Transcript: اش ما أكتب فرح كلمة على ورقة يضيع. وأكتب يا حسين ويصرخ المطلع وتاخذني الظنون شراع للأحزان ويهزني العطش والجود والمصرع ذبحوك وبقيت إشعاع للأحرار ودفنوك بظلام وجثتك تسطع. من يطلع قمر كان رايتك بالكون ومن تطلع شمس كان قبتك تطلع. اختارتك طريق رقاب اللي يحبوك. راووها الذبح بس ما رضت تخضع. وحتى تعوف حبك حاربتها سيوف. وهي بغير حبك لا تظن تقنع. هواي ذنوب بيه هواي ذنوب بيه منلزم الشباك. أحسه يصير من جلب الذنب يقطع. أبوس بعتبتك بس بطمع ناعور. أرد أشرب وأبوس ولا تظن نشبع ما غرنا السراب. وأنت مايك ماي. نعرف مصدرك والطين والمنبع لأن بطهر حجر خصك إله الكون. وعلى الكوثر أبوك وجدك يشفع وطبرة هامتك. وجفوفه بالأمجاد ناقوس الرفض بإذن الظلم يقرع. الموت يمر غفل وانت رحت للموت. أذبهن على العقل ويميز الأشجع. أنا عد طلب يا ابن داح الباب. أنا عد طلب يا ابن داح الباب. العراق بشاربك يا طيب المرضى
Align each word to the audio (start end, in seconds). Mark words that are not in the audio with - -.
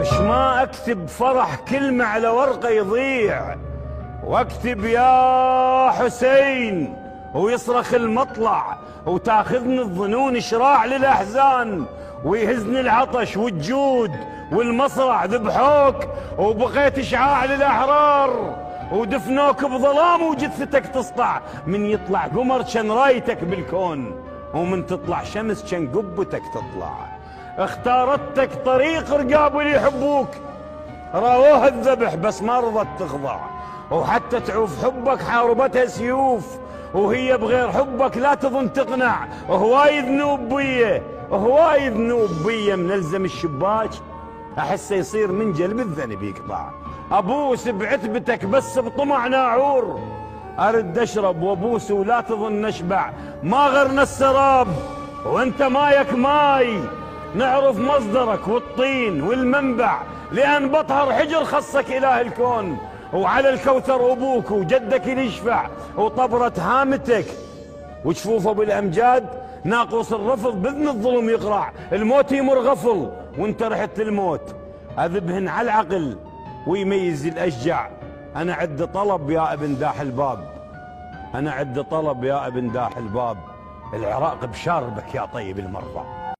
اش 0.00 0.12
ما 0.12 0.62
أكتب 0.62 1.08
فرح 1.08 1.56
كلمة 1.56 2.04
على 2.04 2.28
ورقة 2.28 2.68
يضيع. 2.68 3.56
وأكتب 4.24 4.84
يا 4.84 5.90
حسين 5.90 6.96
ويصرخ 7.34 7.94
المطلع 7.94 8.78
وتاخذني 9.06 9.78
الظنون 9.80 10.40
شراع 10.40 10.84
للأحزان 10.84 11.84
ويهزني 12.24 12.80
العطش 12.80 13.36
والجود 13.36 14.10
والمصرع 14.52 15.24
ذبحوك 15.24 15.96
وبقيت 16.38 16.98
إشعاع 16.98 17.44
للأحرار 17.44 18.56
ودفنوك 18.92 19.64
بظلام 19.64 20.22
وجثتك 20.22 20.86
تسطع. 20.86 21.40
من 21.66 21.86
يطلع 21.86 22.26
قمر 22.26 22.62
كان 22.62 22.90
رايتك 22.90 23.44
بالكون 23.44 24.14
ومن 24.54 24.86
تطلع 24.86 25.24
شمس 25.24 25.70
كان 25.70 25.88
قبتك 25.88 26.42
تطلع. 26.54 27.19
اختارتك 27.64 28.50
طريق 28.64 29.12
رقاب 29.12 29.58
اللي 29.58 29.72
يحبوك. 29.72 30.28
راووها 31.14 31.68
الذبح 31.68 32.14
بس 32.14 32.42
ما 32.42 32.60
رضت 32.60 32.86
تخضع. 32.98 33.38
وحتى 33.90 34.40
تعوف 34.40 34.84
حبك 34.84 35.22
حاربتها 35.22 35.86
سيوف. 35.86 36.58
وهي 36.94 37.36
بغير 37.36 37.72
حبك 37.72 38.16
لا 38.16 38.34
تظن 38.34 38.72
تقنع. 38.72 39.26
هواي 39.50 40.00
ذنوب 40.00 40.40
بيه 40.40 41.02
هواي 41.32 41.88
ذنوب 41.88 42.30
بيه 42.46 42.74
منلزم 42.74 43.24
الشباك. 43.24 43.90
أحسه 44.58 44.96
يصير 44.96 45.32
من 45.32 45.52
جلب 45.52 45.80
الذنب 45.80 46.22
يقطع. 46.22 46.70
أبوس 47.12 47.68
بعتبتك 47.68 48.44
بس 48.44 48.78
بطمع 48.78 49.26
ناعور. 49.26 50.00
أرد 50.58 50.98
أشرب 50.98 51.42
وأبوس 51.42 51.90
ولا 51.90 52.20
تظن 52.20 52.62
نشبع 52.62 53.10
ما 53.42 53.66
غرنا 53.66 54.02
السراب. 54.02 54.68
وأنت 55.26 55.62
مايك 55.62 56.14
ماي. 56.14 56.80
نعرف 57.34 57.78
مصدرك 57.78 58.48
والطين 58.48 59.22
والمنبع 59.22 60.02
لأن 60.32 60.68
بطهر 60.68 61.12
حجر 61.12 61.44
خصك 61.44 61.92
إله 61.92 62.20
الكون. 62.20 62.78
وعلى 63.12 63.48
الكوثر 63.48 64.12
أبوك 64.12 64.50
وجدك 64.50 65.06
يشفع 65.06 65.66
وطبرة 65.96 66.52
هامتك. 66.58 67.24
وجفوفه 68.04 68.52
بالأمجاد 68.52 69.26
ناقوس 69.64 70.12
الرفض 70.12 70.62
بإذن 70.62 70.88
الظلم 70.88 71.28
يقرع. 71.28 71.72
الموت 71.92 72.32
يمر 72.32 72.58
غفل 72.58 73.10
وانت 73.38 73.62
رحت 73.62 74.00
للموت. 74.00 74.54
أذبهن 74.98 75.48
على 75.48 75.64
العقل 75.64 76.16
ويميز 76.66 77.26
الأشجع. 77.26 77.88
أنا 78.36 78.54
عد 78.54 78.92
طلب 78.92 79.30
يا 79.30 79.52
ابن 79.52 79.78
داح 79.78 80.00
الباب. 80.00 80.38
أنا 81.34 81.52
عد 81.52 81.84
طلب 81.84 82.24
يا 82.24 82.46
ابن 82.46 82.72
داح 82.72 82.96
الباب. 82.96 83.36
العراق 83.94 84.44
بشاربك 84.44 85.14
يا 85.14 85.24
طيب 85.34 85.58
المرضى 85.58 86.19